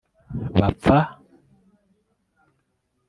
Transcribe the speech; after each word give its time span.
bapfa 0.59 0.99